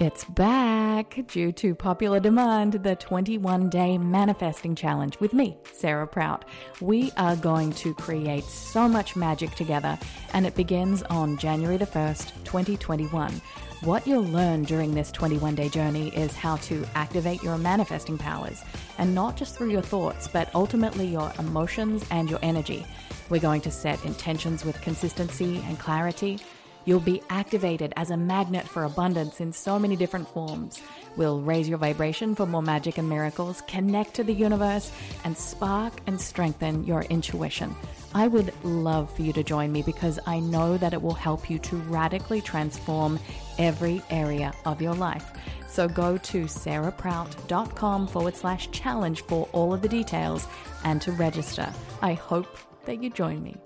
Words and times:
It's 0.00 0.24
back 0.24 1.20
due 1.28 1.52
to 1.52 1.72
popular 1.72 2.18
demand, 2.18 2.72
the 2.82 2.96
21 2.96 3.70
day 3.70 3.96
manifesting 3.96 4.74
challenge 4.74 5.20
with 5.20 5.32
me, 5.32 5.56
Sarah 5.72 6.08
Prout. 6.08 6.44
We 6.80 7.12
are 7.16 7.36
going 7.36 7.72
to 7.74 7.94
create 7.94 8.42
so 8.42 8.88
much 8.88 9.14
magic 9.14 9.54
together, 9.54 9.96
and 10.32 10.46
it 10.46 10.56
begins 10.56 11.04
on 11.04 11.38
January 11.38 11.76
the 11.76 11.86
1st, 11.86 12.42
2021. 12.42 13.40
What 13.82 14.04
you'll 14.04 14.24
learn 14.24 14.64
during 14.64 14.94
this 14.94 15.12
21 15.12 15.54
day 15.54 15.68
journey 15.68 16.08
is 16.08 16.34
how 16.34 16.56
to 16.56 16.84
activate 16.96 17.44
your 17.44 17.56
manifesting 17.56 18.18
powers, 18.18 18.64
and 18.98 19.14
not 19.14 19.36
just 19.36 19.56
through 19.56 19.70
your 19.70 19.80
thoughts, 19.80 20.26
but 20.26 20.52
ultimately 20.56 21.06
your 21.06 21.32
emotions 21.38 22.04
and 22.10 22.28
your 22.28 22.40
energy. 22.42 22.84
We're 23.30 23.40
going 23.40 23.60
to 23.60 23.70
set 23.70 24.04
intentions 24.04 24.64
with 24.64 24.80
consistency 24.80 25.62
and 25.68 25.78
clarity 25.78 26.40
You'll 26.84 27.00
be 27.00 27.22
activated 27.30 27.92
as 27.96 28.10
a 28.10 28.16
magnet 28.16 28.66
for 28.68 28.84
abundance 28.84 29.40
in 29.40 29.52
so 29.52 29.78
many 29.78 29.96
different 29.96 30.28
forms. 30.28 30.82
We'll 31.16 31.40
raise 31.40 31.68
your 31.68 31.78
vibration 31.78 32.34
for 32.34 32.46
more 32.46 32.62
magic 32.62 32.98
and 32.98 33.08
miracles, 33.08 33.62
connect 33.66 34.14
to 34.14 34.24
the 34.24 34.32
universe, 34.32 34.92
and 35.24 35.36
spark 35.36 35.92
and 36.06 36.20
strengthen 36.20 36.84
your 36.84 37.02
intuition. 37.02 37.74
I 38.14 38.28
would 38.28 38.52
love 38.64 39.14
for 39.14 39.22
you 39.22 39.32
to 39.32 39.42
join 39.42 39.72
me 39.72 39.82
because 39.82 40.18
I 40.26 40.40
know 40.40 40.76
that 40.78 40.92
it 40.92 41.02
will 41.02 41.14
help 41.14 41.50
you 41.50 41.58
to 41.60 41.76
radically 41.76 42.40
transform 42.40 43.18
every 43.58 44.02
area 44.10 44.52
of 44.64 44.82
your 44.82 44.94
life. 44.94 45.32
So 45.68 45.88
go 45.88 46.16
to 46.18 46.44
sarahprout.com 46.44 48.06
forward 48.06 48.36
slash 48.36 48.70
challenge 48.70 49.22
for 49.22 49.48
all 49.52 49.74
of 49.74 49.82
the 49.82 49.88
details 49.88 50.46
and 50.84 51.02
to 51.02 51.12
register. 51.12 51.72
I 52.02 52.12
hope 52.12 52.56
that 52.84 53.02
you 53.02 53.10
join 53.10 53.42
me. 53.42 53.56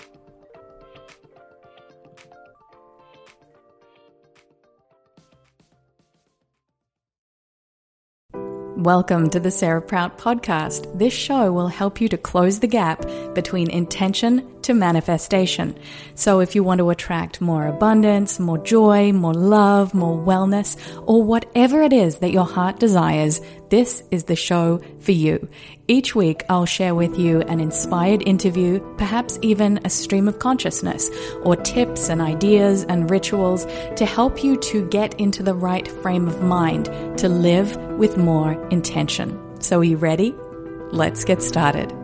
Welcome 8.79 9.29
to 9.31 9.41
the 9.41 9.51
Sarah 9.51 9.83
Prout 9.83 10.19
podcast. 10.19 10.97
This 10.97 11.13
show 11.13 11.53
will 11.53 11.67
help 11.67 12.01
you 12.01 12.09
to 12.11 12.17
close 12.17 12.61
the 12.61 12.69
gap 12.69 13.05
between 13.35 13.69
intention 13.71 14.49
to 14.69 14.75
manifestation. 14.75 15.75
So 16.15 16.41
if 16.41 16.55
you 16.55 16.63
want 16.63 16.79
to 16.79 16.91
attract 16.91 17.41
more 17.41 17.67
abundance, 17.67 18.39
more 18.39 18.59
joy, 18.59 19.13
more 19.13 19.33
love, 19.33 19.95
more 19.95 20.17
wellness, 20.19 20.77
or 21.07 21.23
whatever 21.23 21.83
it 21.83 21.93
is 21.93 22.19
that 22.19 22.33
your 22.33 22.45
heart 22.45 22.79
desires, 22.79 23.41
this 23.71 24.03
is 24.11 24.25
the 24.25 24.37
show 24.37 24.81
for 25.01 25.13
you. 25.13 25.49
Each 25.89 26.15
week, 26.15 26.45
I'll 26.51 26.67
share 26.67 26.95
with 26.95 27.19
you 27.19 27.41
an 27.43 27.61
inspired 27.61 28.23
interview, 28.27 28.81
perhaps 28.99 29.39
even 29.41 29.81
a 29.87 29.91
stream 29.91 30.29
of 30.29 30.39
consciousness, 30.39 31.09
or 31.45 31.57
tips 31.57 32.11
and 32.11 32.21
ideas 32.21 32.85
and 32.85 33.11
rituals 33.11 33.65
to 33.97 34.05
help 34.05 34.45
you 34.45 34.59
to 34.59 34.87
get 34.89 35.19
into 35.19 35.43
the 35.43 35.55
right 35.55 35.89
frame 35.89 36.29
of 36.29 36.43
mind 36.43 36.87
to 37.19 37.29
live 37.31 37.75
with 37.99 38.19
more 38.19 38.53
intention. 38.69 39.39
So, 39.63 39.81
are 39.81 39.85
you 39.85 39.97
ready? 39.97 40.35
Let's 40.93 41.25
get 41.25 41.43
started. 41.43 41.98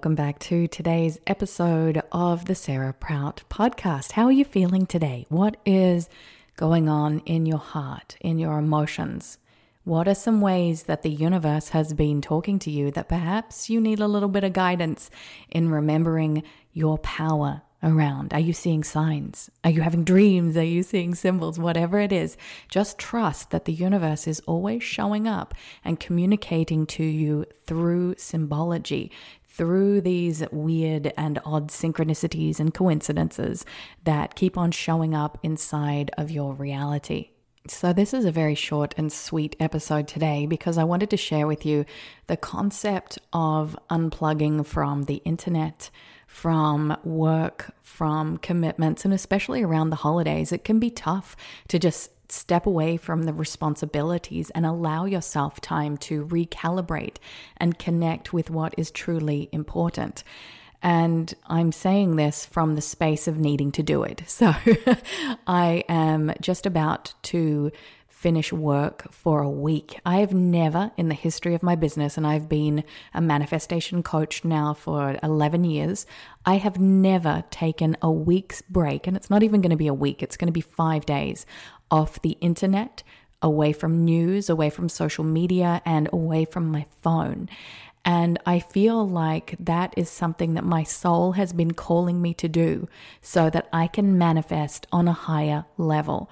Welcome 0.00 0.14
back 0.14 0.38
to 0.38 0.66
today's 0.66 1.20
episode 1.26 2.00
of 2.10 2.46
the 2.46 2.54
Sarah 2.54 2.94
Prout 2.94 3.42
podcast. 3.50 4.12
How 4.12 4.24
are 4.24 4.32
you 4.32 4.46
feeling 4.46 4.86
today? 4.86 5.26
What 5.28 5.58
is 5.66 6.08
going 6.56 6.88
on 6.88 7.18
in 7.26 7.44
your 7.44 7.58
heart, 7.58 8.16
in 8.22 8.38
your 8.38 8.58
emotions? 8.58 9.36
What 9.84 10.08
are 10.08 10.14
some 10.14 10.40
ways 10.40 10.84
that 10.84 11.02
the 11.02 11.10
universe 11.10 11.68
has 11.68 11.92
been 11.92 12.22
talking 12.22 12.58
to 12.60 12.70
you 12.70 12.90
that 12.92 13.10
perhaps 13.10 13.68
you 13.68 13.78
need 13.78 14.00
a 14.00 14.08
little 14.08 14.30
bit 14.30 14.42
of 14.42 14.54
guidance 14.54 15.10
in 15.50 15.68
remembering 15.68 16.44
your 16.72 16.96
power 16.96 17.60
around? 17.82 18.32
Are 18.32 18.40
you 18.40 18.54
seeing 18.54 18.84
signs? 18.84 19.50
Are 19.64 19.70
you 19.70 19.82
having 19.82 20.04
dreams? 20.04 20.56
Are 20.56 20.64
you 20.64 20.82
seeing 20.82 21.14
symbols? 21.14 21.58
Whatever 21.58 21.98
it 21.98 22.12
is, 22.12 22.38
just 22.68 22.98
trust 22.98 23.50
that 23.50 23.66
the 23.66 23.72
universe 23.72 24.26
is 24.26 24.40
always 24.46 24.82
showing 24.82 25.28
up 25.28 25.54
and 25.84 26.00
communicating 26.00 26.86
to 26.86 27.04
you 27.04 27.44
through 27.66 28.14
symbology, 28.16 29.10
through 29.50 30.00
these 30.00 30.44
weird 30.52 31.12
and 31.16 31.40
odd 31.44 31.68
synchronicities 31.68 32.60
and 32.60 32.72
coincidences 32.72 33.66
that 34.04 34.36
keep 34.36 34.56
on 34.56 34.70
showing 34.70 35.14
up 35.14 35.38
inside 35.42 36.10
of 36.16 36.30
your 36.30 36.54
reality. 36.54 37.30
So, 37.68 37.92
this 37.92 38.14
is 38.14 38.24
a 38.24 38.32
very 38.32 38.54
short 38.54 38.94
and 38.96 39.12
sweet 39.12 39.54
episode 39.60 40.08
today 40.08 40.46
because 40.46 40.78
I 40.78 40.84
wanted 40.84 41.10
to 41.10 41.18
share 41.18 41.46
with 41.46 41.66
you 41.66 41.84
the 42.26 42.38
concept 42.38 43.18
of 43.34 43.78
unplugging 43.90 44.64
from 44.64 45.04
the 45.04 45.16
internet, 45.26 45.90
from 46.26 46.96
work, 47.04 47.74
from 47.82 48.38
commitments, 48.38 49.04
and 49.04 49.12
especially 49.12 49.62
around 49.62 49.90
the 49.90 49.96
holidays. 49.96 50.52
It 50.52 50.64
can 50.64 50.78
be 50.78 50.90
tough 50.90 51.36
to 51.68 51.78
just 51.78 52.10
step 52.32 52.66
away 52.66 52.96
from 52.96 53.24
the 53.24 53.32
responsibilities 53.32 54.50
and 54.50 54.64
allow 54.66 55.04
yourself 55.04 55.60
time 55.60 55.96
to 55.98 56.24
recalibrate 56.26 57.16
and 57.56 57.78
connect 57.78 58.32
with 58.32 58.50
what 58.50 58.74
is 58.76 58.90
truly 58.90 59.48
important. 59.52 60.24
And 60.82 61.34
I'm 61.46 61.72
saying 61.72 62.16
this 62.16 62.46
from 62.46 62.74
the 62.74 62.80
space 62.80 63.28
of 63.28 63.38
needing 63.38 63.72
to 63.72 63.82
do 63.82 64.02
it. 64.02 64.22
So 64.28 64.54
I 65.46 65.84
am 65.88 66.32
just 66.40 66.64
about 66.64 67.12
to 67.24 67.70
finish 68.20 68.52
work 68.52 69.10
for 69.10 69.40
a 69.40 69.48
week. 69.48 69.98
I 70.04 70.18
have 70.18 70.34
never 70.34 70.90
in 70.98 71.08
the 71.08 71.14
history 71.14 71.54
of 71.54 71.62
my 71.62 71.74
business, 71.74 72.18
and 72.18 72.26
I've 72.26 72.50
been 72.50 72.84
a 73.14 73.20
manifestation 73.22 74.02
coach 74.02 74.44
now 74.44 74.74
for 74.74 75.18
11 75.22 75.64
years, 75.64 76.04
I 76.44 76.58
have 76.58 76.78
never 76.78 77.44
taken 77.50 77.96
a 78.02 78.10
week's 78.10 78.60
break, 78.60 79.06
and 79.06 79.16
it's 79.16 79.30
not 79.30 79.42
even 79.42 79.62
going 79.62 79.70
to 79.70 79.76
be 79.76 79.86
a 79.86 79.94
week, 79.94 80.22
it's 80.22 80.36
going 80.36 80.48
to 80.48 80.52
be 80.52 80.60
five 80.60 81.06
days 81.06 81.46
off 81.90 82.22
the 82.22 82.36
internet, 82.40 83.02
away 83.42 83.72
from 83.72 84.04
news, 84.04 84.48
away 84.48 84.70
from 84.70 84.88
social 84.88 85.24
media, 85.24 85.82
and 85.84 86.08
away 86.12 86.44
from 86.44 86.70
my 86.70 86.86
phone. 87.02 87.48
And 88.04 88.38
I 88.46 88.60
feel 88.60 89.06
like 89.06 89.56
that 89.60 89.92
is 89.96 90.08
something 90.08 90.54
that 90.54 90.64
my 90.64 90.82
soul 90.84 91.32
has 91.32 91.52
been 91.52 91.72
calling 91.72 92.22
me 92.22 92.32
to 92.34 92.48
do 92.48 92.88
so 93.20 93.50
that 93.50 93.68
I 93.72 93.88
can 93.88 94.16
manifest 94.16 94.86
on 94.90 95.06
a 95.06 95.12
higher 95.12 95.66
level. 95.76 96.30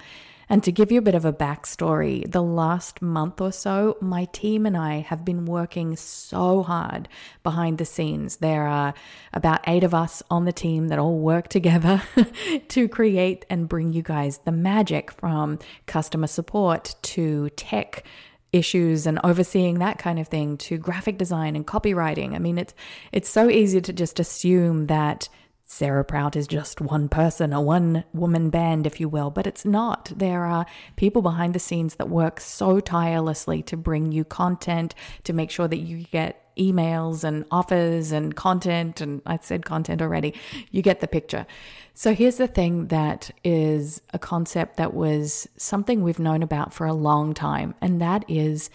And 0.49 0.63
to 0.63 0.71
give 0.71 0.91
you 0.91 0.97
a 0.97 1.03
bit 1.03 1.13
of 1.13 1.25
a 1.25 1.31
backstory, 1.31 2.29
the 2.29 2.41
last 2.41 3.03
month 3.03 3.39
or 3.39 3.51
so, 3.51 3.97
my 4.01 4.25
team 4.25 4.65
and 4.65 4.75
I 4.75 5.01
have 5.01 5.23
been 5.23 5.45
working 5.45 5.95
so 5.95 6.63
hard 6.63 7.07
behind 7.43 7.77
the 7.77 7.85
scenes. 7.85 8.37
There 8.37 8.65
are 8.65 8.95
about 9.31 9.61
eight 9.67 9.83
of 9.83 9.93
us 9.93 10.23
on 10.31 10.45
the 10.45 10.51
team 10.51 10.87
that 10.87 10.97
all 10.97 11.19
work 11.19 11.49
together 11.49 12.01
to 12.69 12.87
create 12.87 13.45
and 13.49 13.69
bring 13.69 13.93
you 13.93 14.01
guys 14.01 14.39
the 14.39 14.51
magic 14.51 15.11
from 15.11 15.59
customer 15.85 16.27
support 16.27 16.95
to 17.03 17.49
tech 17.51 18.03
issues 18.51 19.05
and 19.05 19.19
overseeing 19.23 19.77
that 19.77 19.99
kind 19.99 20.17
of 20.17 20.27
thing 20.27 20.57
to 20.57 20.77
graphic 20.79 21.19
design 21.19 21.55
and 21.55 21.67
copywriting. 21.67 22.33
I 22.33 22.39
mean, 22.39 22.57
it's 22.57 22.73
it's 23.11 23.29
so 23.29 23.49
easy 23.49 23.81
to 23.81 23.93
just 23.93 24.19
assume 24.19 24.87
that 24.87 25.29
Sarah 25.71 26.03
Prout 26.03 26.35
is 26.35 26.47
just 26.47 26.81
one 26.81 27.07
person, 27.07 27.53
a 27.53 27.61
one 27.61 28.03
woman 28.11 28.49
band, 28.49 28.87
if 28.87 28.99
you 28.99 29.07
will, 29.07 29.29
but 29.29 29.45
it's 29.45 29.63
not. 29.63 30.11
There 30.15 30.43
are 30.43 30.65
people 30.95 31.21
behind 31.21 31.53
the 31.53 31.59
scenes 31.59 31.95
that 31.95 32.09
work 32.09 32.39
so 32.39 32.79
tirelessly 32.79 33.61
to 33.63 33.77
bring 33.77 34.11
you 34.11 34.25
content, 34.25 34.95
to 35.25 35.31
make 35.31 35.51
sure 35.51 35.67
that 35.67 35.77
you 35.77 36.05
get 36.05 36.43
emails 36.57 37.23
and 37.23 37.45
offers 37.51 38.11
and 38.11 38.35
content. 38.35 38.99
And 38.99 39.21
I 39.27 39.37
said 39.43 39.63
content 39.63 40.01
already. 40.01 40.33
You 40.71 40.81
get 40.81 41.01
the 41.01 41.07
picture. 41.07 41.45
So 41.93 42.15
here's 42.15 42.37
the 42.37 42.47
thing 42.47 42.87
that 42.87 43.29
is 43.43 44.01
a 44.11 44.17
concept 44.17 44.77
that 44.77 44.95
was 44.95 45.47
something 45.55 46.01
we've 46.01 46.17
known 46.17 46.41
about 46.41 46.73
for 46.73 46.87
a 46.87 46.93
long 46.93 47.35
time, 47.35 47.75
and 47.79 48.01
that 48.01 48.25
is 48.27 48.71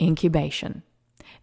incubation. 0.00 0.82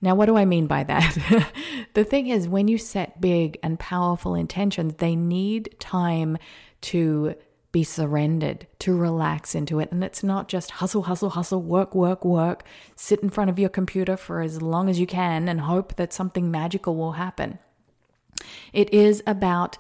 Now, 0.01 0.15
what 0.15 0.25
do 0.25 0.36
I 0.36 0.45
mean 0.45 0.68
by 0.68 0.83
that? 0.83 1.51
the 1.94 2.03
thing 2.03 2.27
is, 2.27 2.48
when 2.48 2.68
you 2.68 2.77
set 2.77 3.21
big 3.21 3.59
and 3.62 3.80
powerful 3.80 4.33
intentions, 4.33 4.95
they 4.95 5.15
need 5.15 5.75
time 5.80 6.38
to 6.81 7.36
be 7.71 7.83
surrendered, 7.83 8.68
to 8.80 8.95
relax 8.95 9.56
into 9.56 9.80
it. 9.80 9.92
And 9.92 10.03
it's 10.03 10.24
not 10.24 10.50
just 10.50 10.71
hustle, 10.71 11.03
hustle, 11.03 11.30
hustle, 11.30 11.62
work, 11.62 11.95
work, 11.95 12.25
work, 12.25 12.63
sit 12.95 13.21
in 13.21 13.30
front 13.30 13.50
of 13.50 13.59
your 13.59 13.69
computer 13.69 14.18
for 14.18 14.42
as 14.42 14.62
long 14.62 14.89
as 14.89 15.00
you 15.00 15.07
can 15.07 15.48
and 15.48 15.62
hope 15.62 15.95
that 15.95 16.12
something 16.12 16.51
magical 16.51 16.95
will 16.95 17.13
happen. 17.13 17.59
It 18.74 18.94
is 18.94 19.24
about 19.25 19.77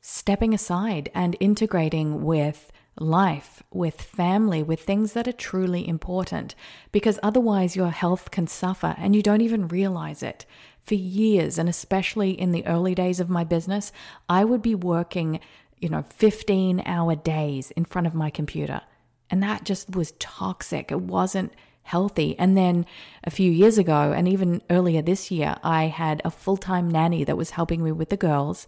stepping 0.00 0.54
aside 0.54 1.10
and 1.14 1.36
integrating 1.38 2.24
with 2.24 2.72
life, 2.98 3.62
with 3.70 4.00
family, 4.00 4.62
with 4.62 4.82
things 4.82 5.12
that 5.12 5.28
are 5.28 5.32
truly 5.32 5.86
important, 5.86 6.54
because 6.92 7.18
otherwise 7.22 7.76
your 7.76 7.90
health 7.90 8.30
can 8.30 8.46
suffer 8.46 8.94
and 8.98 9.14
you 9.14 9.22
don't 9.22 9.40
even 9.40 9.68
realize 9.68 10.22
it. 10.22 10.46
For 10.82 10.94
years, 10.94 11.58
and 11.58 11.68
especially 11.68 12.30
in 12.30 12.52
the 12.52 12.64
early 12.66 12.94
days 12.94 13.18
of 13.18 13.28
my 13.28 13.42
business, 13.42 13.90
I 14.28 14.44
would 14.44 14.62
be 14.62 14.74
working, 14.74 15.40
you 15.78 15.88
know, 15.88 16.04
15 16.10 16.82
hour 16.86 17.16
days 17.16 17.72
in 17.72 17.84
front 17.84 18.06
of 18.06 18.14
my 18.14 18.30
computer. 18.30 18.82
And 19.28 19.42
that 19.42 19.64
just 19.64 19.96
was 19.96 20.12
toxic. 20.20 20.92
It 20.92 21.00
wasn't 21.00 21.52
healthy. 21.82 22.36
And 22.38 22.56
then 22.56 22.86
a 23.24 23.30
few 23.30 23.50
years 23.50 23.78
ago, 23.78 24.12
and 24.12 24.28
even 24.28 24.62
earlier 24.70 25.02
this 25.02 25.30
year, 25.30 25.56
I 25.62 25.86
had 25.86 26.20
a 26.24 26.30
full 26.30 26.56
time 26.56 26.88
nanny 26.88 27.24
that 27.24 27.36
was 27.36 27.50
helping 27.50 27.82
me 27.82 27.92
with 27.92 28.10
the 28.10 28.16
girls. 28.16 28.66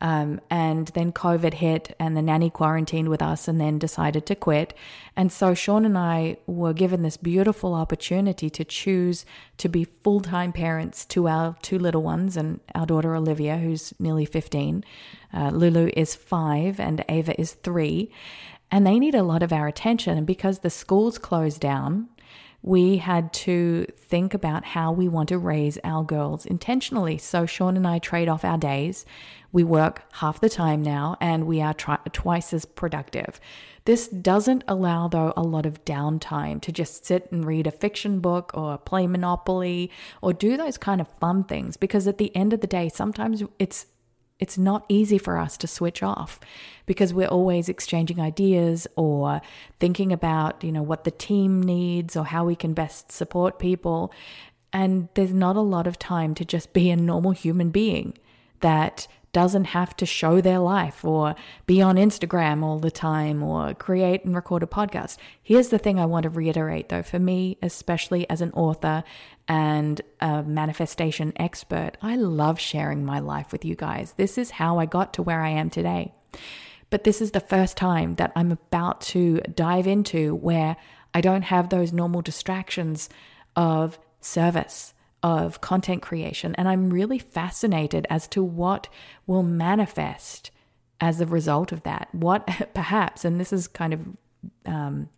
Um, 0.00 0.40
and 0.50 0.88
then 0.88 1.10
COVID 1.10 1.54
hit, 1.54 1.96
and 1.98 2.16
the 2.16 2.22
nanny 2.22 2.50
quarantined 2.50 3.08
with 3.08 3.22
us 3.22 3.48
and 3.48 3.60
then 3.60 3.78
decided 3.78 4.26
to 4.26 4.34
quit. 4.34 4.74
And 5.16 5.32
so 5.32 5.54
Sean 5.54 5.86
and 5.86 5.96
I 5.96 6.36
were 6.46 6.74
given 6.74 7.02
this 7.02 7.16
beautiful 7.16 7.74
opportunity 7.74 8.50
to 8.50 8.64
choose 8.64 9.24
to 9.56 9.68
be 9.68 9.84
full 9.84 10.20
time 10.20 10.52
parents 10.52 11.06
to 11.06 11.28
our 11.28 11.56
two 11.62 11.78
little 11.78 12.02
ones 12.02 12.36
and 12.36 12.60
our 12.74 12.84
daughter 12.84 13.14
Olivia, 13.14 13.56
who's 13.56 13.94
nearly 13.98 14.26
15. 14.26 14.84
Uh, 15.32 15.50
Lulu 15.50 15.90
is 15.96 16.14
five, 16.14 16.78
and 16.78 17.04
Ava 17.08 17.38
is 17.40 17.54
three. 17.54 18.10
And 18.70 18.86
they 18.86 18.98
need 18.98 19.14
a 19.14 19.22
lot 19.22 19.42
of 19.42 19.52
our 19.52 19.68
attention. 19.68 20.18
And 20.18 20.26
because 20.26 20.58
the 20.58 20.70
schools 20.70 21.18
closed 21.18 21.60
down, 21.60 22.08
we 22.66 22.96
had 22.96 23.32
to 23.32 23.86
think 23.96 24.34
about 24.34 24.64
how 24.64 24.90
we 24.90 25.06
want 25.06 25.28
to 25.28 25.38
raise 25.38 25.78
our 25.84 26.02
girls 26.02 26.44
intentionally. 26.44 27.16
So 27.16 27.46
Sean 27.46 27.76
and 27.76 27.86
I 27.86 28.00
trade 28.00 28.28
off 28.28 28.44
our 28.44 28.58
days. 28.58 29.06
We 29.52 29.62
work 29.62 30.02
half 30.14 30.40
the 30.40 30.48
time 30.48 30.82
now 30.82 31.16
and 31.20 31.46
we 31.46 31.62
are 31.62 31.72
tri- 31.72 32.00
twice 32.12 32.52
as 32.52 32.64
productive. 32.64 33.40
This 33.84 34.08
doesn't 34.08 34.64
allow, 34.66 35.06
though, 35.06 35.32
a 35.36 35.44
lot 35.44 35.64
of 35.64 35.84
downtime 35.84 36.60
to 36.62 36.72
just 36.72 37.06
sit 37.06 37.30
and 37.30 37.46
read 37.46 37.68
a 37.68 37.70
fiction 37.70 38.18
book 38.18 38.50
or 38.52 38.78
play 38.78 39.06
Monopoly 39.06 39.92
or 40.20 40.32
do 40.32 40.56
those 40.56 40.76
kind 40.76 41.00
of 41.00 41.06
fun 41.20 41.44
things 41.44 41.76
because 41.76 42.08
at 42.08 42.18
the 42.18 42.34
end 42.34 42.52
of 42.52 42.62
the 42.62 42.66
day, 42.66 42.88
sometimes 42.88 43.44
it's 43.60 43.86
it's 44.38 44.58
not 44.58 44.84
easy 44.88 45.18
for 45.18 45.38
us 45.38 45.56
to 45.58 45.66
switch 45.66 46.02
off 46.02 46.38
because 46.84 47.14
we're 47.14 47.26
always 47.26 47.68
exchanging 47.68 48.20
ideas 48.20 48.86
or 48.96 49.40
thinking 49.80 50.12
about, 50.12 50.62
you 50.62 50.70
know, 50.70 50.82
what 50.82 51.04
the 51.04 51.10
team 51.10 51.62
needs 51.62 52.16
or 52.16 52.24
how 52.24 52.44
we 52.44 52.54
can 52.54 52.74
best 52.74 53.10
support 53.10 53.58
people. 53.58 54.12
And 54.72 55.08
there's 55.14 55.32
not 55.32 55.56
a 55.56 55.60
lot 55.60 55.86
of 55.86 55.98
time 55.98 56.34
to 56.34 56.44
just 56.44 56.72
be 56.72 56.90
a 56.90 56.96
normal 56.96 57.30
human 57.32 57.70
being 57.70 58.14
that 58.60 59.06
doesn't 59.36 59.66
have 59.66 59.94
to 59.94 60.06
show 60.06 60.40
their 60.40 60.58
life 60.58 61.04
or 61.04 61.34
be 61.66 61.82
on 61.82 61.96
Instagram 61.96 62.62
all 62.62 62.78
the 62.78 62.90
time 62.90 63.42
or 63.42 63.74
create 63.74 64.24
and 64.24 64.34
record 64.34 64.62
a 64.62 64.66
podcast. 64.66 65.18
Here's 65.42 65.68
the 65.68 65.76
thing 65.76 66.00
I 66.00 66.06
want 66.06 66.22
to 66.22 66.30
reiterate 66.30 66.88
though, 66.88 67.02
for 67.02 67.18
me, 67.18 67.58
especially 67.60 68.26
as 68.30 68.40
an 68.40 68.50
author 68.52 69.04
and 69.46 70.00
a 70.22 70.42
manifestation 70.42 71.34
expert, 71.36 71.98
I 72.00 72.16
love 72.16 72.58
sharing 72.58 73.04
my 73.04 73.18
life 73.18 73.52
with 73.52 73.62
you 73.62 73.76
guys. 73.76 74.14
This 74.16 74.38
is 74.38 74.52
how 74.52 74.78
I 74.78 74.86
got 74.86 75.12
to 75.12 75.22
where 75.22 75.42
I 75.42 75.50
am 75.50 75.68
today. 75.68 76.14
But 76.88 77.04
this 77.04 77.20
is 77.20 77.32
the 77.32 77.40
first 77.40 77.76
time 77.76 78.14
that 78.14 78.32
I'm 78.34 78.52
about 78.52 79.02
to 79.12 79.42
dive 79.54 79.86
into 79.86 80.34
where 80.34 80.78
I 81.12 81.20
don't 81.20 81.42
have 81.42 81.68
those 81.68 81.92
normal 81.92 82.22
distractions 82.22 83.10
of 83.54 83.98
service 84.18 84.94
of 85.26 85.60
content 85.60 86.02
creation. 86.02 86.54
And 86.54 86.68
I'm 86.68 86.88
really 86.88 87.18
fascinated 87.18 88.06
as 88.08 88.28
to 88.28 88.44
what 88.44 88.86
will 89.26 89.42
manifest 89.42 90.52
as 91.00 91.20
a 91.20 91.26
result 91.26 91.72
of 91.72 91.82
that. 91.82 92.08
What 92.12 92.46
perhaps, 92.74 93.24
and 93.24 93.40
this 93.40 93.52
is 93.52 93.66
kind 93.66 93.92
of 93.92 94.00
um, 94.64 95.08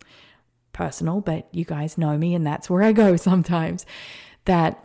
personal, 0.72 1.20
but 1.20 1.46
you 1.52 1.66
guys 1.66 1.98
know 1.98 2.16
me, 2.16 2.34
and 2.34 2.46
that's 2.46 2.70
where 2.70 2.82
I 2.82 2.92
go 2.92 3.16
sometimes, 3.30 3.84
that 4.46 4.82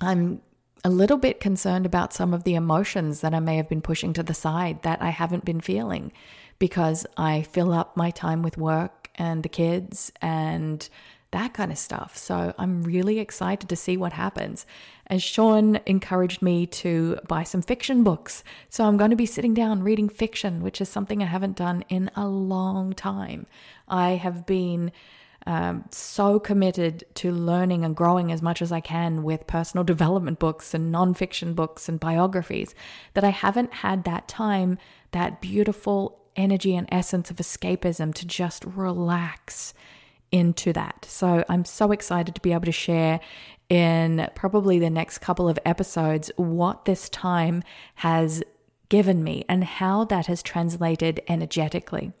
I'm 0.00 0.40
a 0.82 0.88
little 0.88 1.18
bit 1.18 1.38
concerned 1.38 1.84
about 1.84 2.14
some 2.14 2.32
of 2.32 2.44
the 2.44 2.54
emotions 2.54 3.20
that 3.20 3.34
I 3.34 3.40
may 3.40 3.58
have 3.58 3.68
been 3.68 3.82
pushing 3.82 4.14
to 4.14 4.22
the 4.22 4.32
side 4.32 4.82
that 4.84 5.02
I 5.02 5.10
haven't 5.10 5.44
been 5.44 5.60
feeling 5.60 6.12
because 6.58 7.06
I 7.18 7.42
fill 7.42 7.74
up 7.74 7.94
my 7.94 8.10
time 8.10 8.40
with 8.40 8.56
work 8.56 9.10
and 9.16 9.42
the 9.42 9.50
kids 9.50 10.10
and 10.22 10.88
that 11.32 11.54
kind 11.54 11.70
of 11.70 11.78
stuff. 11.78 12.16
So 12.16 12.54
I'm 12.58 12.82
really 12.82 13.18
excited 13.18 13.68
to 13.68 13.76
see 13.76 13.96
what 13.96 14.12
happens. 14.12 14.66
And 15.06 15.22
Sean 15.22 15.78
encouraged 15.86 16.42
me 16.42 16.66
to 16.66 17.18
buy 17.28 17.44
some 17.44 17.62
fiction 17.62 18.02
books. 18.02 18.42
So 18.68 18.84
I'm 18.84 18.96
going 18.96 19.10
to 19.10 19.16
be 19.16 19.26
sitting 19.26 19.54
down 19.54 19.82
reading 19.82 20.08
fiction, 20.08 20.62
which 20.62 20.80
is 20.80 20.88
something 20.88 21.22
I 21.22 21.26
haven't 21.26 21.56
done 21.56 21.84
in 21.88 22.10
a 22.16 22.26
long 22.26 22.92
time. 22.92 23.46
I 23.88 24.10
have 24.10 24.44
been 24.44 24.92
um, 25.46 25.84
so 25.90 26.38
committed 26.38 27.04
to 27.14 27.32
learning 27.32 27.84
and 27.84 27.96
growing 27.96 28.30
as 28.30 28.42
much 28.42 28.60
as 28.60 28.72
I 28.72 28.80
can 28.80 29.22
with 29.22 29.46
personal 29.46 29.84
development 29.94 30.38
books 30.38 30.74
and 30.74 30.92
nonfiction 30.94 31.54
books 31.54 31.88
and 31.88 31.98
biographies 31.98 32.74
that 33.14 33.24
I 33.24 33.30
haven't 33.30 33.72
had 33.72 34.04
that 34.04 34.28
time, 34.28 34.78
that 35.12 35.40
beautiful 35.40 36.18
energy 36.36 36.76
and 36.76 36.88
essence 36.92 37.30
of 37.30 37.36
escapism 37.36 38.14
to 38.14 38.26
just 38.26 38.64
relax 38.64 39.74
into 40.32 40.72
that. 40.72 41.04
So 41.08 41.44
I'm 41.48 41.64
so 41.64 41.92
excited 41.92 42.34
to 42.34 42.40
be 42.40 42.52
able 42.52 42.66
to 42.66 42.72
share 42.72 43.20
in 43.68 44.28
probably 44.34 44.78
the 44.78 44.90
next 44.90 45.18
couple 45.18 45.48
of 45.48 45.58
episodes 45.64 46.30
what 46.36 46.84
this 46.84 47.08
time 47.08 47.62
has 47.96 48.42
given 48.90 49.22
me 49.22 49.44
and 49.48 49.62
how 49.64 50.04
that 50.04 50.26
has 50.26 50.42
translated 50.42 51.22
energetically. 51.28 52.12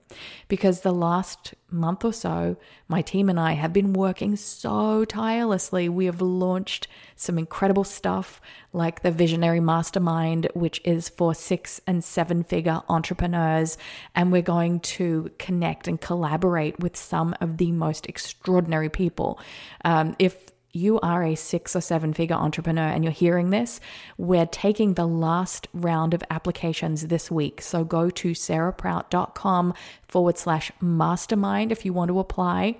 Because 0.48 0.80
the 0.80 0.92
last 0.92 1.52
month 1.68 2.04
or 2.04 2.12
so, 2.12 2.56
my 2.88 3.02
team 3.02 3.28
and 3.28 3.38
I 3.38 3.52
have 3.52 3.72
been 3.72 3.92
working 3.92 4.36
so 4.36 5.04
tirelessly. 5.04 5.88
We 5.88 6.06
have 6.06 6.22
launched 6.22 6.86
some 7.16 7.38
incredible 7.38 7.84
stuff 7.84 8.40
like 8.72 9.02
the 9.02 9.10
Visionary 9.10 9.60
Mastermind, 9.60 10.48
which 10.54 10.80
is 10.84 11.08
for 11.08 11.34
six 11.34 11.80
and 11.86 12.02
seven 12.02 12.44
figure 12.44 12.80
entrepreneurs. 12.88 13.76
And 14.14 14.30
we're 14.30 14.40
going 14.40 14.80
to 14.80 15.30
connect 15.38 15.88
and 15.88 16.00
collaborate 16.00 16.78
with 16.78 16.96
some 16.96 17.34
of 17.40 17.58
the 17.58 17.72
most 17.72 18.06
extraordinary 18.06 18.88
people. 18.88 19.40
Um, 19.84 20.14
if 20.20 20.50
you 20.72 21.00
are 21.00 21.22
a 21.24 21.34
six 21.34 21.74
or 21.74 21.80
seven 21.80 22.12
figure 22.12 22.36
entrepreneur 22.36 22.86
and 22.86 23.04
you're 23.04 23.12
hearing 23.12 23.50
this, 23.50 23.80
we're 24.16 24.46
taking 24.46 24.94
the 24.94 25.06
last 25.06 25.68
round 25.72 26.14
of 26.14 26.22
applications 26.30 27.08
this 27.08 27.30
week. 27.30 27.60
So 27.60 27.84
go 27.84 28.10
to 28.10 28.32
sarahprout.com 28.32 29.74
forward 30.06 30.38
slash 30.38 30.72
mastermind 30.80 31.72
if 31.72 31.84
you 31.84 31.92
want 31.92 32.08
to 32.08 32.18
apply. 32.18 32.76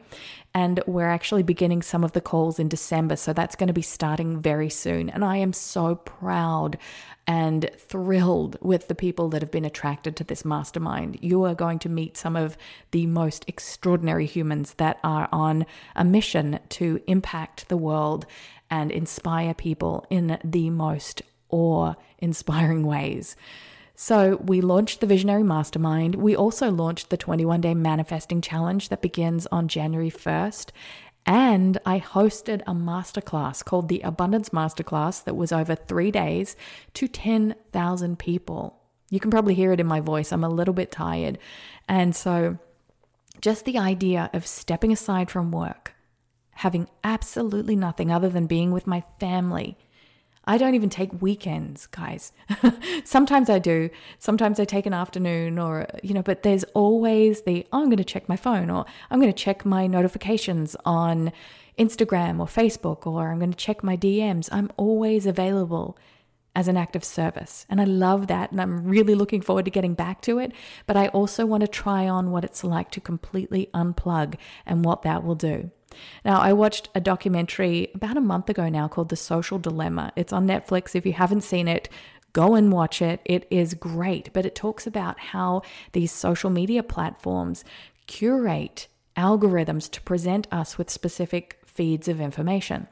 And 0.52 0.82
we're 0.87 1.08
actually 1.08 1.44
beginning 1.44 1.82
some 1.82 2.02
of 2.02 2.12
the 2.12 2.20
calls 2.20 2.58
in 2.58 2.69
December. 2.69 3.17
So 3.17 3.32
that's 3.32 3.55
going 3.55 3.69
to 3.69 3.73
be 3.73 3.82
starting 3.82 4.41
very 4.41 4.69
soon. 4.69 5.08
And 5.08 5.25
I 5.25 5.37
am 5.37 5.52
so 5.52 5.94
proud 5.94 6.76
and 7.26 7.70
thrilled 7.79 8.56
with 8.61 8.88
the 8.88 8.94
people 8.94 9.29
that 9.29 9.43
have 9.43 9.52
been 9.52 9.64
attracted 9.64 10.17
to 10.17 10.25
this 10.25 10.44
mastermind. 10.44 11.19
You 11.20 11.44
are 11.44 11.55
going 11.55 11.79
to 11.81 11.88
meet 11.88 12.17
some 12.17 12.35
of 12.35 12.58
the 12.91 13.06
most 13.06 13.44
extraordinary 13.47 14.26
humans 14.26 14.75
that 14.75 14.99
are 15.05 15.29
on 15.31 15.67
a 15.94 16.05
mission 16.05 16.58
to 16.70 17.00
impact 17.06 17.69
the 17.69 17.76
world 17.76 18.26
and 18.70 18.91
inspire 18.91 19.54
people 19.54 20.04
in 20.11 20.38
the 20.42 20.71
most 20.71 21.23
awe 21.50 21.95
inspiring 22.19 22.85
ways. 22.85 23.37
So, 24.02 24.37
we 24.42 24.62
launched 24.62 25.00
the 25.00 25.07
Visionary 25.07 25.42
Mastermind. 25.42 26.14
We 26.14 26.35
also 26.35 26.71
launched 26.71 27.11
the 27.11 27.19
21 27.19 27.61
Day 27.61 27.75
Manifesting 27.75 28.40
Challenge 28.40 28.88
that 28.88 29.02
begins 29.02 29.47
on 29.52 29.69
January 29.69 30.11
1st. 30.11 30.71
And 31.26 31.76
I 31.85 32.00
hosted 32.00 32.62
a 32.62 32.73
masterclass 32.73 33.62
called 33.62 33.90
the 33.90 34.00
Abundance 34.00 34.49
Masterclass 34.49 35.23
that 35.25 35.37
was 35.37 35.52
over 35.52 35.75
three 35.75 36.11
days 36.11 36.57
to 36.95 37.09
10,000 37.09 38.19
people. 38.19 38.80
You 39.11 39.21
can 39.21 39.30
probably 39.30 39.52
hear 39.52 39.71
it 39.71 39.80
in 39.80 39.87
my 39.87 40.00
voice. 40.00 40.33
I'm 40.33 40.45
a 40.45 40.49
little 40.49 40.73
bit 40.73 40.90
tired. 40.90 41.37
And 41.87 42.16
so, 42.16 42.57
just 43.42 43.66
the 43.66 43.76
idea 43.76 44.30
of 44.33 44.47
stepping 44.47 44.92
aside 44.92 45.30
from 45.30 45.52
work, 45.52 45.92
having 46.52 46.88
absolutely 47.04 47.76
nothing 47.76 48.11
other 48.11 48.30
than 48.30 48.47
being 48.47 48.71
with 48.71 48.87
my 48.87 49.04
family 49.19 49.76
I 50.50 50.59
don't 50.59 50.75
even 50.75 50.90
take 50.90 51.23
weekends, 51.23 51.87
guys. 51.87 52.33
Sometimes 53.04 53.49
I 53.49 53.61
do. 53.61 53.88
Sometimes 54.19 54.59
I 54.59 54.64
take 54.64 54.85
an 54.85 54.92
afternoon 54.92 55.61
or, 55.61 55.87
you 56.02 56.12
know, 56.12 56.23
but 56.23 56.42
there's 56.42 56.64
always 56.75 57.42
the, 57.42 57.64
oh, 57.73 57.83
I'm 57.83 57.85
going 57.85 57.99
to 57.99 58.04
check 58.04 58.28
my 58.28 58.35
phone 58.35 58.69
or 58.69 58.85
I'm 59.12 59.21
going 59.21 59.33
to 59.33 59.45
check 59.45 59.64
my 59.64 59.87
notifications 59.87 60.75
on 60.85 61.30
Instagram 61.78 62.40
or 62.40 62.47
Facebook 62.47 63.07
or 63.07 63.30
I'm 63.30 63.38
going 63.38 63.52
to 63.52 63.57
check 63.57 63.85
my 63.85 63.97
DMs. 63.97 64.49
I'm 64.50 64.73
always 64.76 65.25
available 65.25 65.97
as 66.57 66.66
an 66.66 66.76
act 66.76 66.97
of 66.97 67.04
service. 67.04 67.64
And 67.71 67.80
I 67.80 67.85
love 67.85 68.26
that. 68.26 68.50
And 68.50 68.61
I'm 68.61 68.88
really 68.88 69.14
looking 69.14 69.42
forward 69.42 69.66
to 69.66 69.71
getting 69.71 69.95
back 69.95 70.21
to 70.23 70.40
it. 70.40 70.50
But 70.85 70.97
I 70.97 71.07
also 71.09 71.47
want 71.47 71.61
to 71.61 71.69
try 71.69 72.09
on 72.09 72.33
what 72.33 72.42
it's 72.42 72.64
like 72.64 72.90
to 72.90 73.00
completely 73.00 73.71
unplug 73.73 74.35
and 74.66 74.85
what 74.85 75.02
that 75.02 75.23
will 75.23 75.37
do. 75.37 75.71
Now, 76.25 76.40
I 76.40 76.52
watched 76.52 76.88
a 76.94 77.00
documentary 77.00 77.90
about 77.94 78.16
a 78.16 78.20
month 78.20 78.49
ago 78.49 78.68
now 78.68 78.88
called 78.88 79.09
The 79.09 79.16
Social 79.16 79.59
Dilemma. 79.59 80.12
It's 80.16 80.32
on 80.32 80.47
Netflix. 80.47 80.94
If 80.94 81.06
you 81.06 81.12
haven't 81.12 81.42
seen 81.42 81.68
it, 81.68 81.88
go 82.32 82.54
and 82.54 82.73
watch 82.73 83.02
it. 83.02 83.20
It 83.25 83.47
is 83.50 83.75
great, 83.75 84.32
but 84.32 84.47
it 84.47 84.54
talks 84.54 84.87
about 84.87 85.18
how 85.18 85.62
these 85.92 86.12
social 86.12 86.50
media 86.50 86.82
platforms 86.82 87.64
curate 88.06 88.88
algorithms 89.16 89.90
to 89.90 90.00
present 90.02 90.47
us 90.52 90.78
with 90.78 90.90
specific 90.90 91.61
feeds 91.64 92.09
of 92.09 92.20
information. 92.20 92.88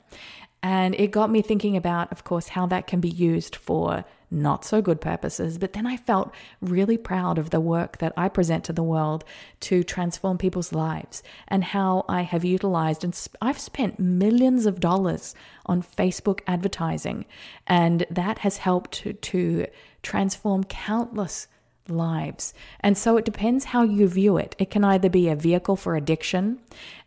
And 0.62 0.94
it 0.96 1.12
got 1.12 1.30
me 1.30 1.42
thinking 1.42 1.76
about, 1.76 2.10
of 2.10 2.24
course, 2.24 2.48
how 2.48 2.66
that 2.66 2.86
can 2.86 3.00
be 3.00 3.08
used 3.08 3.54
for 3.54 4.04
not 4.30 4.64
so 4.64 4.82
good 4.82 5.00
purposes. 5.00 5.56
But 5.56 5.72
then 5.72 5.86
I 5.86 5.96
felt 5.96 6.34
really 6.60 6.98
proud 6.98 7.38
of 7.38 7.50
the 7.50 7.60
work 7.60 7.98
that 7.98 8.12
I 8.16 8.28
present 8.28 8.64
to 8.64 8.72
the 8.72 8.82
world 8.82 9.24
to 9.60 9.82
transform 9.82 10.36
people's 10.36 10.72
lives 10.72 11.22
and 11.46 11.64
how 11.64 12.04
I 12.08 12.22
have 12.22 12.44
utilized 12.44 13.04
and 13.04 13.14
sp- 13.16 13.38
I've 13.40 13.58
spent 13.58 13.98
millions 13.98 14.66
of 14.66 14.80
dollars 14.80 15.34
on 15.66 15.82
Facebook 15.82 16.40
advertising. 16.46 17.24
And 17.66 18.04
that 18.10 18.40
has 18.40 18.58
helped 18.58 18.92
to, 18.92 19.12
to 19.14 19.66
transform 20.02 20.64
countless 20.64 21.46
lives. 21.88 22.52
And 22.80 22.98
so 22.98 23.16
it 23.16 23.24
depends 23.24 23.66
how 23.66 23.82
you 23.82 24.08
view 24.08 24.36
it. 24.36 24.54
It 24.58 24.70
can 24.70 24.84
either 24.84 25.08
be 25.08 25.28
a 25.28 25.36
vehicle 25.36 25.76
for 25.76 25.96
addiction 25.96 26.60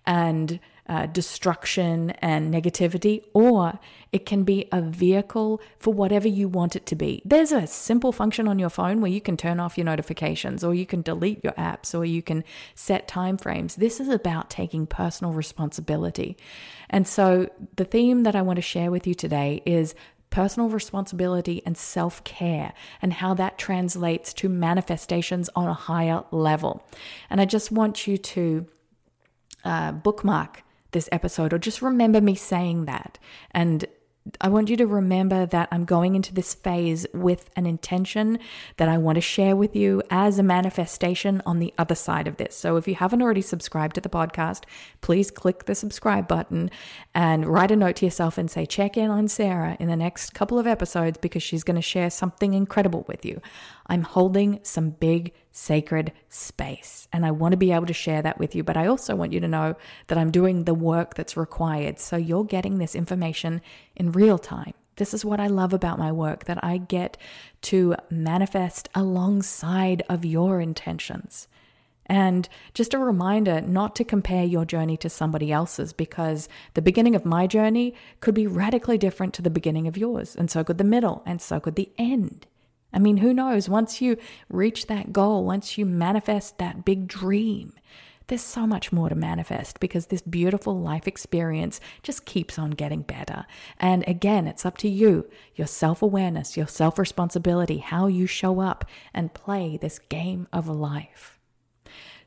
and 0.05 0.59
uh, 0.91 1.05
destruction 1.05 2.09
and 2.19 2.53
negativity, 2.53 3.23
or 3.33 3.79
it 4.11 4.25
can 4.25 4.43
be 4.43 4.67
a 4.73 4.81
vehicle 4.81 5.61
for 5.79 5.93
whatever 5.93 6.27
you 6.27 6.49
want 6.49 6.75
it 6.75 6.85
to 6.85 6.97
be. 6.97 7.21
There's 7.23 7.53
a 7.53 7.65
simple 7.65 8.11
function 8.11 8.45
on 8.45 8.59
your 8.59 8.69
phone 8.69 8.99
where 8.99 9.09
you 9.09 9.21
can 9.21 9.37
turn 9.37 9.61
off 9.61 9.77
your 9.77 9.85
notifications, 9.85 10.65
or 10.65 10.75
you 10.75 10.85
can 10.85 11.01
delete 11.01 11.41
your 11.45 11.53
apps, 11.53 11.97
or 11.97 12.03
you 12.03 12.21
can 12.21 12.43
set 12.75 13.07
time 13.07 13.37
frames. 13.37 13.75
This 13.75 14.01
is 14.01 14.09
about 14.09 14.49
taking 14.49 14.85
personal 14.85 15.31
responsibility. 15.31 16.35
And 16.89 17.07
so, 17.07 17.49
the 17.77 17.85
theme 17.85 18.23
that 18.23 18.35
I 18.35 18.41
want 18.41 18.57
to 18.57 18.61
share 18.61 18.91
with 18.91 19.07
you 19.07 19.13
today 19.13 19.63
is 19.65 19.95
personal 20.29 20.67
responsibility 20.67 21.61
and 21.65 21.77
self 21.77 22.21
care, 22.25 22.73
and 23.01 23.13
how 23.13 23.33
that 23.35 23.57
translates 23.57 24.33
to 24.33 24.49
manifestations 24.49 25.49
on 25.55 25.69
a 25.69 25.73
higher 25.73 26.25
level. 26.31 26.85
And 27.29 27.39
I 27.39 27.45
just 27.45 27.71
want 27.71 28.07
you 28.07 28.17
to 28.17 28.65
uh, 29.63 29.93
bookmark 29.93 30.63
this 30.91 31.09
episode, 31.11 31.53
or 31.53 31.57
just 31.57 31.81
remember 31.81 32.21
me 32.21 32.35
saying 32.35 32.85
that. 32.85 33.17
And 33.51 33.85
I 34.39 34.49
want 34.49 34.69
you 34.69 34.77
to 34.77 34.85
remember 34.85 35.47
that 35.47 35.67
I'm 35.71 35.83
going 35.83 36.13
into 36.13 36.33
this 36.33 36.53
phase 36.53 37.07
with 37.11 37.49
an 37.55 37.65
intention 37.65 38.37
that 38.77 38.87
I 38.87 38.99
want 38.99 39.15
to 39.15 39.21
share 39.21 39.55
with 39.55 39.75
you 39.75 40.03
as 40.11 40.37
a 40.37 40.43
manifestation 40.43 41.41
on 41.43 41.57
the 41.57 41.73
other 41.79 41.95
side 41.95 42.27
of 42.27 42.37
this. 42.37 42.55
So 42.55 42.77
if 42.77 42.87
you 42.87 42.93
haven't 42.93 43.23
already 43.23 43.41
subscribed 43.41 43.95
to 43.95 44.01
the 44.01 44.09
podcast, 44.09 44.65
please 45.01 45.31
click 45.31 45.65
the 45.65 45.73
subscribe 45.73 46.27
button 46.27 46.69
and 47.15 47.47
write 47.47 47.71
a 47.71 47.75
note 47.75 47.95
to 47.97 48.05
yourself 48.05 48.37
and 48.37 48.49
say, 48.49 48.67
check 48.67 48.95
in 48.95 49.09
on 49.09 49.27
Sarah 49.27 49.75
in 49.79 49.87
the 49.87 49.95
next 49.95 50.35
couple 50.35 50.59
of 50.59 50.67
episodes 50.67 51.17
because 51.17 51.41
she's 51.41 51.63
going 51.63 51.75
to 51.75 51.81
share 51.81 52.11
something 52.11 52.53
incredible 52.53 53.05
with 53.07 53.25
you. 53.25 53.41
I'm 53.87 54.03
holding 54.03 54.59
some 54.61 54.91
big 54.91 55.33
sacred 55.51 56.11
space. 56.29 57.07
And 57.11 57.25
I 57.25 57.31
want 57.31 57.51
to 57.51 57.57
be 57.57 57.71
able 57.71 57.85
to 57.87 57.93
share 57.93 58.21
that 58.21 58.39
with 58.39 58.55
you, 58.55 58.63
but 58.63 58.77
I 58.77 58.87
also 58.87 59.15
want 59.15 59.33
you 59.33 59.39
to 59.39 59.47
know 59.47 59.75
that 60.07 60.17
I'm 60.17 60.31
doing 60.31 60.63
the 60.63 60.73
work 60.73 61.15
that's 61.15 61.37
required. 61.37 61.99
So 61.99 62.17
you're 62.17 62.43
getting 62.43 62.77
this 62.77 62.95
information 62.95 63.61
in 63.95 64.11
real 64.11 64.37
time. 64.37 64.73
This 64.97 65.13
is 65.13 65.25
what 65.25 65.39
I 65.39 65.47
love 65.47 65.73
about 65.73 65.99
my 65.99 66.11
work 66.11 66.45
that 66.45 66.63
I 66.63 66.77
get 66.77 67.17
to 67.63 67.95
manifest 68.09 68.89
alongside 68.93 70.03
of 70.09 70.25
your 70.25 70.61
intentions. 70.61 71.47
And 72.05 72.49
just 72.73 72.93
a 72.93 72.99
reminder 72.99 73.61
not 73.61 73.95
to 73.95 74.03
compare 74.03 74.43
your 74.43 74.65
journey 74.65 74.97
to 74.97 75.09
somebody 75.09 75.51
else's 75.51 75.93
because 75.93 76.49
the 76.73 76.81
beginning 76.81 77.15
of 77.15 77.25
my 77.25 77.47
journey 77.47 77.95
could 78.19 78.35
be 78.35 78.47
radically 78.47 78.97
different 78.97 79.33
to 79.35 79.41
the 79.41 79.49
beginning 79.49 79.87
of 79.87 79.97
yours, 79.97 80.35
and 80.35 80.51
so 80.51 80.63
could 80.63 80.77
the 80.77 80.83
middle, 80.83 81.23
and 81.25 81.41
so 81.41 81.59
could 81.59 81.75
the 81.75 81.91
end. 81.97 82.47
I 82.93 82.99
mean, 82.99 83.17
who 83.17 83.33
knows? 83.33 83.69
Once 83.69 84.01
you 84.01 84.17
reach 84.49 84.87
that 84.87 85.13
goal, 85.13 85.45
once 85.45 85.77
you 85.77 85.85
manifest 85.85 86.57
that 86.57 86.83
big 86.85 87.07
dream, 87.07 87.73
there's 88.27 88.41
so 88.41 88.65
much 88.65 88.93
more 88.93 89.09
to 89.09 89.15
manifest 89.15 89.81
because 89.81 90.05
this 90.05 90.21
beautiful 90.21 90.79
life 90.79 91.05
experience 91.05 91.81
just 92.01 92.25
keeps 92.25 92.57
on 92.57 92.71
getting 92.71 93.01
better. 93.01 93.45
And 93.77 94.07
again, 94.07 94.47
it's 94.47 94.65
up 94.65 94.77
to 94.77 94.87
you, 94.87 95.29
your 95.55 95.67
self 95.67 96.01
awareness, 96.01 96.55
your 96.55 96.67
self 96.67 96.97
responsibility, 96.97 97.79
how 97.79 98.07
you 98.07 98.27
show 98.27 98.61
up 98.61 98.85
and 99.13 99.33
play 99.33 99.77
this 99.77 99.99
game 99.99 100.47
of 100.53 100.69
life. 100.69 101.39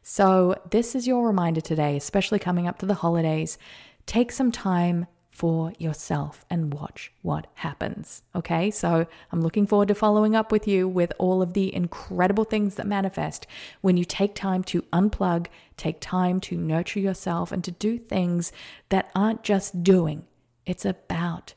So, 0.02 0.60
this 0.70 0.94
is 0.94 1.06
your 1.06 1.26
reminder 1.26 1.62
today, 1.62 1.96
especially 1.96 2.38
coming 2.38 2.68
up 2.68 2.78
to 2.80 2.86
the 2.86 2.92
holidays. 2.92 3.56
Take 4.04 4.30
some 4.30 4.52
time 4.52 5.06
for 5.34 5.72
yourself 5.78 6.44
and 6.48 6.72
watch 6.72 7.12
what 7.22 7.48
happens. 7.54 8.22
Okay, 8.36 8.70
so 8.70 9.04
I'm 9.32 9.40
looking 9.40 9.66
forward 9.66 9.88
to 9.88 9.94
following 9.94 10.36
up 10.36 10.52
with 10.52 10.68
you 10.68 10.86
with 10.86 11.12
all 11.18 11.42
of 11.42 11.54
the 11.54 11.74
incredible 11.74 12.44
things 12.44 12.76
that 12.76 12.86
manifest 12.86 13.44
when 13.80 13.96
you 13.96 14.04
take 14.04 14.36
time 14.36 14.62
to 14.64 14.82
unplug, 14.92 15.48
take 15.76 15.98
time 16.00 16.38
to 16.42 16.56
nurture 16.56 17.00
yourself, 17.00 17.50
and 17.50 17.64
to 17.64 17.72
do 17.72 17.98
things 17.98 18.52
that 18.90 19.10
aren't 19.16 19.42
just 19.42 19.82
doing, 19.82 20.24
it's 20.66 20.84
about 20.84 21.54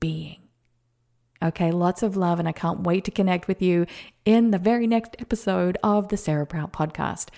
being. 0.00 0.40
Okay, 1.42 1.72
lots 1.72 2.02
of 2.02 2.16
love, 2.16 2.38
and 2.38 2.48
I 2.48 2.52
can't 2.52 2.84
wait 2.84 3.04
to 3.04 3.10
connect 3.10 3.48
with 3.48 3.60
you 3.60 3.84
in 4.24 4.50
the 4.50 4.58
very 4.58 4.86
next 4.86 5.14
episode 5.18 5.76
of 5.82 6.08
the 6.08 6.16
Sarah 6.16 6.46
Prout 6.46 6.72
podcast. 6.72 7.28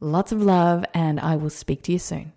Lots 0.00 0.32
of 0.32 0.42
love, 0.42 0.84
and 0.92 1.18
I 1.18 1.36
will 1.36 1.48
speak 1.48 1.80
to 1.84 1.92
you 1.92 1.98
soon. 1.98 2.34